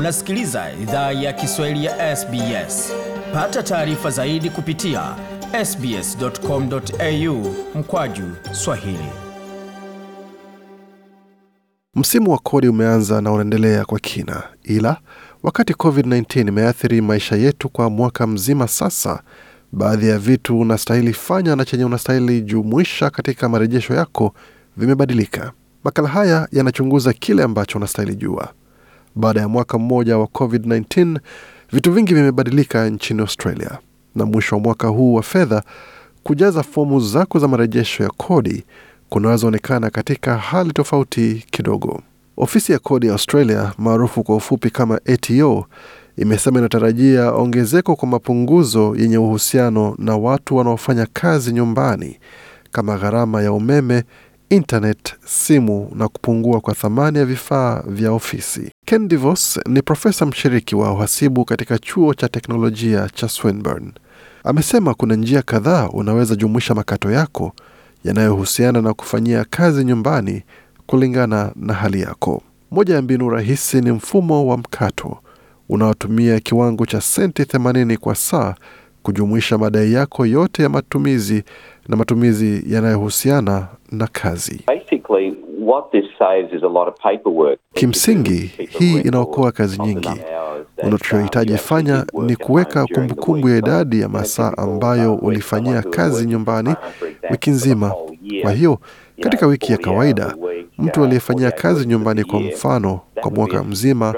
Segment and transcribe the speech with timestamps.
[0.00, 2.92] Unasikiliza idhaa ya Kiswahili ya SBS.
[3.34, 5.16] Pata taarifa zaidi kupitia
[5.64, 9.08] sbs.com.au mkwaju swahili.
[11.94, 14.96] Msimu wa kodi umeanza na unaendelea kwa kina, ila
[15.42, 19.22] wakati COVID-19 imeathiri maisha yetu kwa mwaka mzima sasa,
[19.72, 24.34] baadhi ya vitu unastahili fanya na chenye unastahili jumuisha katika marejesho yako
[24.76, 25.52] vimebadilika.
[25.84, 28.52] Makala haya yanachunguza kile ambacho unastahili jua.
[29.14, 31.18] Baada ya mwaka mmoja wa COVID-19,
[31.72, 33.78] vitu vingi vimebadilika nchini Australia,
[34.14, 35.62] na mwisho wa mwaka huu wa fedha,
[36.22, 38.64] kujaza fomu zako za marejesho ya kodi
[39.08, 42.00] kunazoonekana katika hali tofauti kidogo.
[42.36, 45.66] Ofisi ya kodi ya Australia maarufu kwa ufupi kama ATO
[46.16, 52.18] imesema inatarajia ongezeko kwa mapunguzo yenye uhusiano na watu wanaofanya kazi nyumbani
[52.72, 54.04] kama gharama ya umeme,
[54.50, 58.70] internet, simu na kupungua kwa thamani ya vifaa vya ofisi.
[58.86, 63.92] Ken DeVos ni profesa mshiriki wa uhasibu katika chuo cha teknolojia cha Swinburne.
[64.44, 67.52] Amesema kuna njia kadhaa unaweza jumuisha makato yako
[68.04, 70.42] yanayohusiana na kufanyia kazi nyumbani
[70.86, 72.42] kulingana na hali yako.
[72.70, 75.18] Moja ya mbinu rahisi ni mfumo wa mkato
[75.68, 78.54] unaotumia kiwango cha senti 80 kwa saa
[79.02, 81.44] kujumuisha madai yako yote ya matumizi
[81.88, 84.64] na matumizi yanayohusiana na kazi.
[85.62, 87.58] What this saves is a lot of paperwork.
[87.74, 90.10] Kimsingi, hii inaokoa kazi nyingi.
[90.82, 96.74] Unachohitaji fanya ni kuweka kumbukumbu ya idadi ya masaa ambayo ulifanyia kazi nyumbani
[97.30, 97.92] wiki nzima.
[98.42, 98.78] Kwa hiyo
[99.20, 100.34] katika wiki ya kawaida,
[100.78, 104.14] mtu aliyefanyia kazi nyumbani, kwa mfano, kwa mwaka mzima,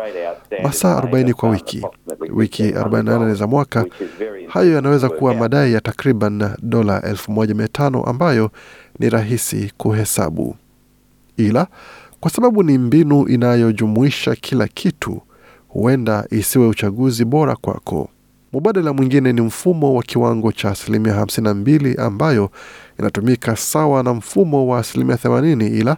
[0.63, 1.87] masaa 40 kwa wiki,
[2.35, 3.85] wiki 48 za mwaka,
[4.53, 8.51] hayo yanaweza kuwa madai ya takriban dola 1500 ambayo
[8.99, 10.57] ni rahisi kuhesabu,
[11.37, 11.67] ila
[12.21, 15.21] kwa sababu ni mbinu inayojumuisha kila kitu,
[15.69, 18.09] huenda isiwe uchaguzi bora kwako.
[18.53, 22.51] Mubadala mwingine ni mfumo wa kiwango cha asilimia 52 ambayo
[22.99, 25.97] inatumika sawa na mfumo wa asilimia 80 ila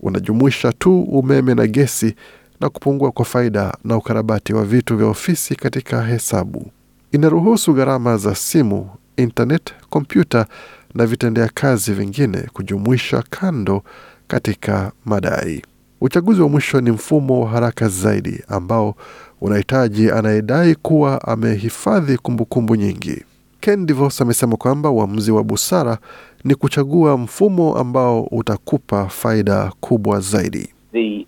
[0.00, 2.14] unajumuisha tu umeme na gesi
[2.60, 6.70] na kupungua kwa faida na ukarabati wa vitu vya ofisi katika hesabu.
[7.12, 10.46] Inaruhusu gharama za simu, internet, kompyuta
[10.94, 13.82] na vitendea kazi vingine kujumuisha kando
[14.28, 15.62] katika madai.
[16.00, 18.94] Uchaguzi wa mwisho ni mfumo wa haraka zaidi ambao
[19.40, 23.22] unahitaji anayedai kuwa amehifadhi kumbukumbu nyingi.
[23.60, 25.98] Ken DeVos amesema kwamba uamuzi wa busara
[26.44, 30.68] ni kuchagua mfumo ambao utakupa faida kubwa zaidi.
[30.92, 31.26] The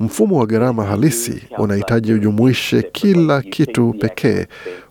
[0.00, 4.46] Mfumo wa gharama halisi unahitaji ujumuishe kila kitu pekee.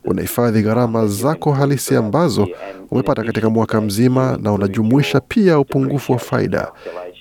[0.06, 2.48] Unahifadhi gharama zako halisi ambazo
[2.92, 6.72] umepata katika mwaka mzima, na unajumuisha pia upungufu wa faida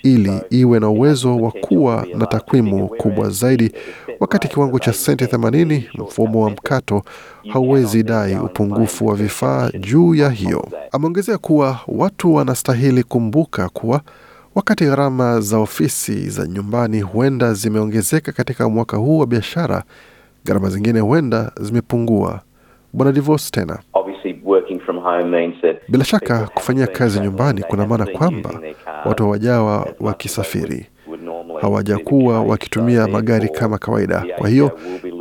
[0.03, 3.73] ili iwe na uwezo wa kuwa na takwimu kubwa zaidi.
[4.21, 7.03] Wakati kiwango cha senti 80, mfumo wa mkato
[7.53, 10.69] hauwezi dai upungufu wa vifaa juu ya hiyo.
[10.93, 14.01] Ameongezea kuwa watu wanastahili kumbuka kuwa
[14.55, 19.83] wakati gharama za ofisi za nyumbani huenda zimeongezeka katika mwaka huu wa biashara,
[20.45, 22.41] gharama zingine huenda zimepungua.
[22.93, 23.79] Bwana DeVos tena
[25.89, 28.51] bila shaka kufanyia kazi nyumbani kuna maana kwamba
[29.05, 30.87] watu hawajawa wakisafiri,
[31.61, 34.25] hawajakuwa wakitumia magari kama kawaida.
[34.39, 34.79] Kwa hiyo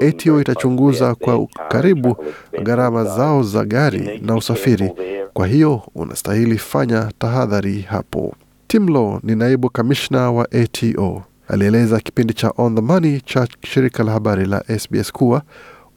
[0.10, 2.18] ATO itachunguza kwa karibu
[2.64, 4.92] gharama zao za gari na usafiri.
[5.34, 8.34] Kwa hiyo unastahili fanya tahadhari hapo.
[8.74, 14.04] Tim Law ni naibu kamishna wa ATO, alieleza kipindi cha On the Money cha shirika
[14.04, 15.42] la habari la SBS kuwa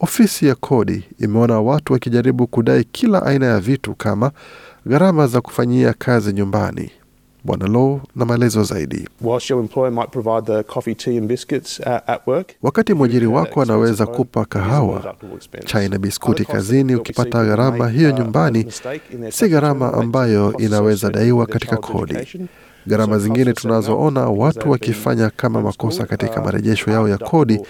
[0.01, 4.31] ofisi ya kodi imeona watu wakijaribu kudai kila aina ya vitu kama
[4.87, 6.91] gharama za kufanyia kazi nyumbani.
[7.45, 9.09] Bwana Law na maelezo zaidi.
[9.25, 9.39] Uh,
[12.63, 15.15] Wakati mwajiri wako anaweza kupa kahawa,
[15.65, 18.67] chai na biskuti kazini, ukipata gharama hiyo nyumbani,
[19.31, 22.15] si gharama ambayo inaweza daiwa katika kodi.
[22.87, 27.61] Gharama zingine tunazoona watu wakifanya kama makosa katika marejesho yao ya kodi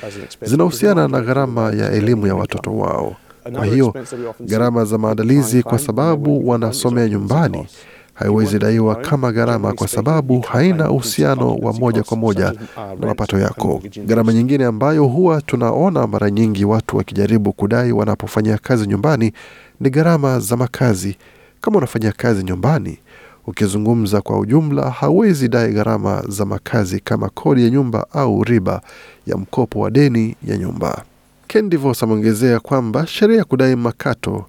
[0.43, 3.17] zinahusiana na gharama ya elimu ya watoto wao.
[3.55, 3.95] Kwa hiyo
[4.41, 7.67] gharama za maandalizi, kwa sababu wanasomea nyumbani,
[8.15, 12.53] haiwezi daiwa kama gharama kwa sababu haina uhusiano wa moja kwa moja
[13.01, 13.83] na mapato yako.
[14.07, 19.33] Gharama nyingine ambayo huwa tunaona mara nyingi watu wakijaribu kudai wanapofanyia kazi nyumbani
[19.81, 21.17] ni gharama za makazi.
[21.61, 22.99] Kama unafanyia kazi nyumbani,
[23.47, 28.81] ukizungumza kwa ujumla, hawezi dai gharama za makazi kama kodi ya nyumba au riba
[29.27, 31.05] ya mkopo wa deni ya nyumba.
[31.47, 31.71] Ken
[32.03, 34.45] ameongezea kwamba sheria ya kudai makato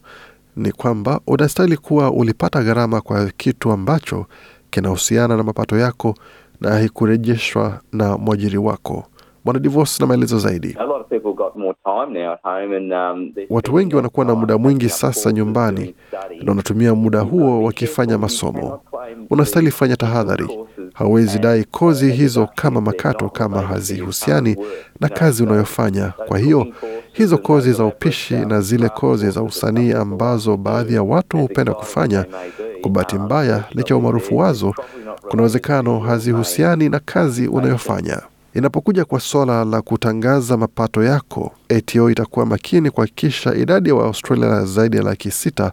[0.56, 4.26] ni kwamba unastahili kuwa ulipata gharama kwa kitu ambacho
[4.70, 6.16] kinahusiana na mapato yako
[6.62, 9.06] na haikurejeshwa na mwajiri wako.
[9.48, 10.78] Mwanadivos na maelezo zaidi.
[13.50, 15.96] Watu wengi wanakuwa na muda mwingi sasa nyumbani
[16.44, 18.80] na wanatumia muda huo wakifanya masomo.
[19.30, 20.48] Unastahili fanya tahadhari.
[20.94, 24.58] Hauwezi dai kozi hizo kama makato kama hazihusiani
[25.00, 26.14] na kazi unayofanya.
[26.28, 26.68] Kwa hiyo
[27.14, 32.26] hizo kozi za upishi na zile kozi za usanii ambazo baadhi ya watu hupenda kufanya,
[32.82, 34.74] kwa bahati mbaya, licha ya umaarufu wazo,
[35.30, 38.22] kuna uwezekano hazihusiani na kazi unayofanya.
[38.58, 44.66] Inapokuja kwa swala la kutangaza mapato yako, ATO itakuwa makini kuhakikisha idadi ya wa Waaustralia
[44.66, 45.72] zaidi ya laki sita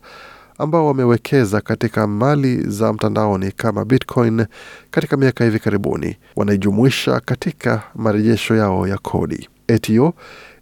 [0.58, 4.46] ambao wamewekeza katika mali za mtandaoni kama Bitcoin
[4.90, 9.48] katika miaka hivi karibuni wanaijumuisha katika marejesho yao ya kodi.
[9.68, 10.14] ATO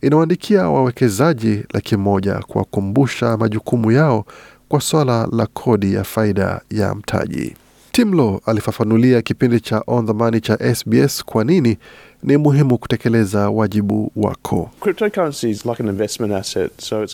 [0.03, 4.25] inawaandikia wawekezaji laki moja kuwakumbusha majukumu yao
[4.69, 7.57] kwa swala la kodi ya faida ya mtaji.
[7.93, 11.79] Tim Law alifafanulia kipindi cha On the Money cha SBS kwa nini
[12.23, 14.71] ni muhimu kutekeleza wajibu wako.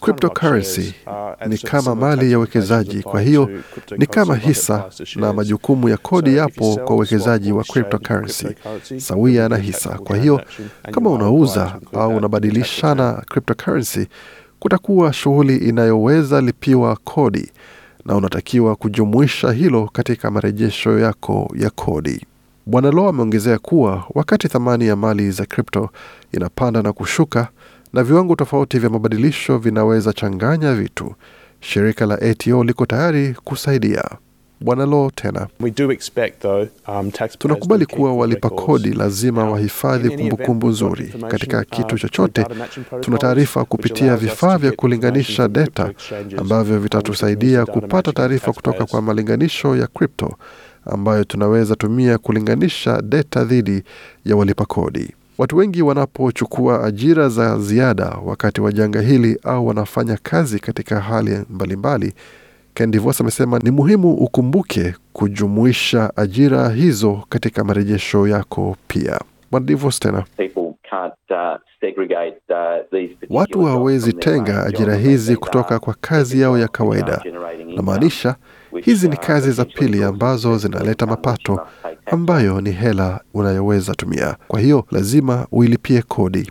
[0.01, 0.95] Cryptocurrency
[1.47, 3.51] ni kama mali ya uwekezaji, kwa hiyo
[3.99, 4.85] ni kama hisa,
[5.17, 8.47] na majukumu ya kodi yapo kwa uwekezaji wa cryptocurrency.
[8.97, 9.89] sawia na hisa.
[9.99, 10.41] Kwa hiyo
[10.93, 14.07] kama unauza au unabadilishana cryptocurrency,
[14.59, 17.51] kutakuwa shughuli inayoweza lipiwa kodi
[18.09, 22.27] na unatakiwa kujumuisha hilo katika marejesho yako ya kodi.
[22.67, 25.91] Bwana Lo ameongezea kuwa wakati thamani ya mali za kripto
[26.33, 27.49] inapanda na kushuka
[27.93, 31.15] na viwango tofauti vya mabadilisho vinaweza changanya vitu,
[31.61, 34.05] shirika la ATO liko tayari kusaidia.
[34.61, 35.47] Bwana Lo tena,
[36.89, 42.47] um, tunakubali kuwa walipa kodi lazima wahifadhi kumbukumbu nzuri katika kitu chochote.
[43.01, 45.93] Tuna taarifa kupitia vifaa vya kulinganisha data
[46.37, 50.35] ambavyo vitatusaidia kupata taarifa kutoka kwa malinganisho ya kripto
[50.87, 53.83] ambayo tunaweza tumia kulinganisha data dhidi
[54.25, 55.15] ya walipa kodi.
[55.39, 61.39] Watu wengi wanapochukua ajira za ziada wakati wa janga hili au wanafanya kazi katika hali
[61.51, 62.13] mbalimbali,
[62.79, 69.19] Ken DeVos amesema ni muhimu ukumbuke kujumuisha ajira hizo katika marejesho yako pia.
[69.51, 70.25] Bwana DeVos tena
[73.31, 77.23] Watu hawawezi tenga ajira hizi kutoka kwa kazi yao ya kawaida.
[77.77, 78.37] Namaanisha
[78.83, 81.61] hizi ni kazi za pili ambazo zinaleta mapato
[82.07, 84.37] ambayo ni hela unayoweza tumia.
[84.49, 86.51] Kwa hiyo lazima uilipie kodi.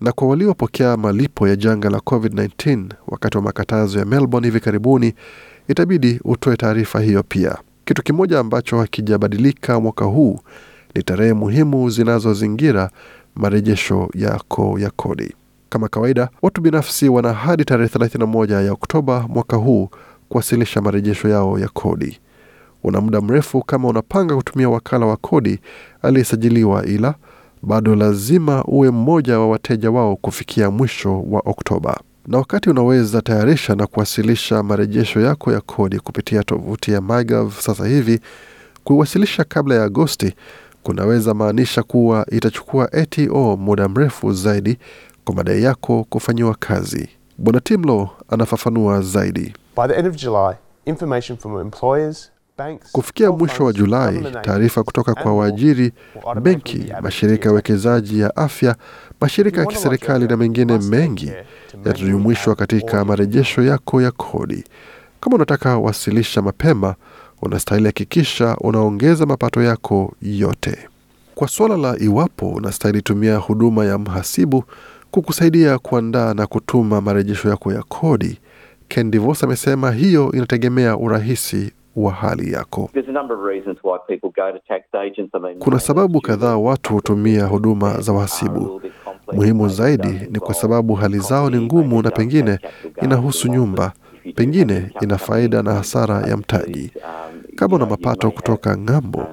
[0.00, 5.14] Na kwa waliopokea malipo ya janga la COVID-19 wakati wa makatazo ya Melbourne hivi karibuni,
[5.68, 7.56] itabidi utoe taarifa hiyo pia.
[7.84, 10.40] Kitu kimoja ambacho hakijabadilika mwaka huu
[10.94, 12.90] ni tarehe muhimu zinazozingira
[13.34, 15.34] marejesho yako ya kodi.
[15.68, 19.88] Kama kawaida, watu binafsi wana hadi tarehe 31 ya Oktoba mwaka huu
[20.28, 22.18] kuwasilisha marejesho yao ya kodi.
[22.84, 25.58] Una muda mrefu kama unapanga kutumia wakala wa kodi
[26.02, 27.14] aliyesajiliwa, ila
[27.62, 32.00] bado lazima uwe mmoja wa wateja wao kufikia mwisho wa Oktoba.
[32.26, 37.86] Na wakati unaweza tayarisha na kuwasilisha marejesho yako ya kodi kupitia tovuti ya MyGov sasa
[37.86, 38.20] hivi,
[38.84, 40.34] kuiwasilisha kabla ya Agosti
[40.82, 44.78] kunaweza maanisha kuwa itachukua ATO muda mrefu zaidi
[45.24, 47.08] kwa madai yako kufanyiwa kazi.
[47.38, 49.54] Bwana Timlo anafafanua zaidi.
[49.76, 50.54] By the end of July,
[50.86, 52.30] information from employers,
[52.92, 55.92] Kufikia mwisho wa Julai, taarifa kutoka kwa waajiri,
[56.42, 58.76] benki, mashirika ya uwekezaji ya afya,
[59.20, 61.32] mashirika ya kiserikali na mengine mengi
[61.84, 64.64] yatajumuishwa katika marejesho yako ya kodi.
[65.20, 66.94] Kama unataka wasilisha mapema,
[67.42, 70.78] unastahili hakikisha unaongeza mapato yako yote.
[71.34, 74.64] Kwa suala la iwapo unastahili tumia huduma ya mhasibu
[75.10, 78.38] kukusaidia kuandaa na kutuma marejesho yako ya kodi,
[78.88, 82.90] Ken DeVos amesema hiyo inategemea urahisi wa hali yako.
[85.58, 88.82] Kuna sababu kadhaa watu hutumia huduma za wahasibu.
[89.32, 92.58] Muhimu zaidi ni kwa sababu hali zao ni ngumu na pengine
[93.02, 93.92] inahusu nyumba,
[94.34, 96.92] pengine ina faida na hasara ya mtaji.
[97.56, 99.26] Kama una mapato kutoka ng'ambo,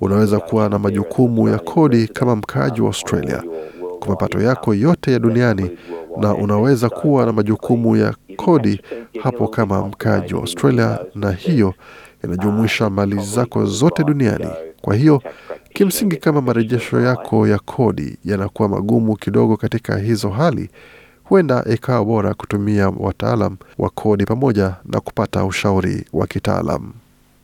[0.00, 3.42] unaweza kuwa na majukumu ya kodi kama mkaaji wa Australia
[3.98, 5.70] kwa mapato yako yote ya duniani,
[6.20, 8.80] na unaweza kuwa na majukumu ya kodi
[9.22, 11.74] hapo kama mkaaji wa Australia, na hiyo
[12.24, 14.46] inajumuisha mali zako zote duniani.
[14.80, 15.22] Kwa hiyo
[15.72, 20.70] kimsingi, kama marejesho yako ya kodi yanakuwa magumu kidogo katika hizo hali,
[21.24, 26.92] huenda ikawa bora kutumia wataalam wa kodi pamoja na kupata ushauri wa kitaalam,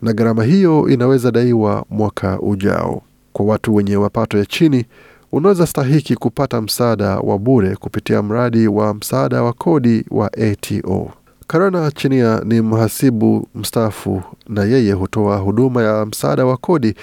[0.03, 3.03] na gharama hiyo inaweza daiwa mwaka ujao.
[3.33, 4.85] Kwa watu wenye mapato ya chini,
[5.33, 11.11] unaweza stahiki kupata msaada wa bure kupitia mradi wa msaada wa kodi wa ATO.
[11.47, 16.95] Karana Chinia ni mhasibu mstaafu na yeye hutoa huduma ya msaada wa kodi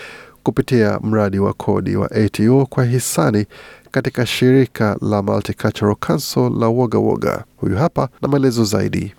[0.43, 3.45] kupitia mradi wa kodi wa ATO kwa hisani
[3.91, 7.43] katika shirika la Multicultural Council la Woga Woga.
[7.57, 9.13] Huyu hapa na maelezo zaidi.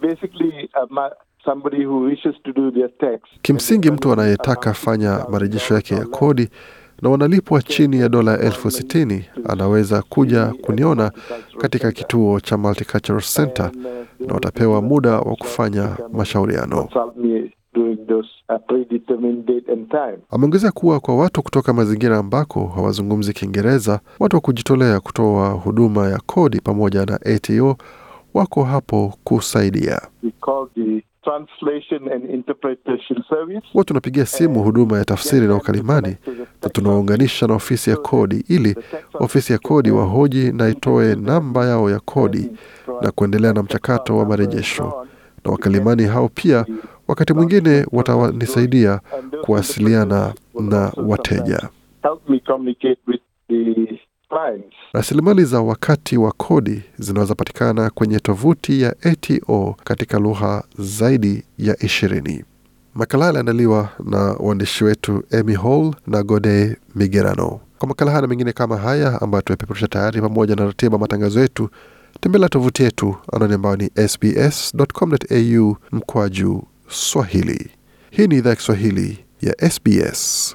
[3.42, 6.48] Kimsingi, mtu anayetaka fanya marejesho yake ya kodi
[7.02, 11.12] na wanalipwa chini ya dola elfu sitini anaweza kuja kuniona
[11.58, 13.70] katika kituo cha Multicultural Center
[14.26, 16.88] na watapewa muda wa kufanya mashauriano.
[20.30, 26.18] Ameongezea kuwa kwa watu kutoka mazingira ambako hawazungumzi Kiingereza, watu wa kujitolea kutoa huduma ya
[26.26, 27.76] kodi pamoja na ATO
[28.34, 30.00] wako hapo kusaidia.
[33.72, 36.16] Huwa tunapigia simu huduma ya tafsiri na ukalimani
[36.62, 38.76] na tunawaunganisha na ofisi ya kodi ili
[39.14, 42.50] ofisi ya kodi wahoji na itoe namba yao ya kodi
[43.02, 45.06] na kuendelea na mchakato wa marejesho.
[45.44, 46.66] Na wakalimani hao pia
[47.08, 49.00] wakati mwingine watanisaidia
[49.42, 51.68] kuwasiliana na wateja.
[54.92, 61.76] Rasilimali za wakati wa kodi zinaweza patikana kwenye tovuti ya ATO katika lugha zaidi ya
[61.82, 62.44] ishirini.
[62.94, 67.60] Makala yaliandaliwa na waandishi wetu Emy Hall na Gode Migerano.
[67.78, 71.70] Kwa makala haya na mengine kama haya ambayo tumepeperusha tayari, pamoja na ratiba matangazo yetu,
[72.20, 77.70] tembelea tovuti yetu anwani ambayo ni sbs.com.au mkwaju Swahili.
[78.10, 80.54] Hii ni idhaa ya Kiswahili ya SBS.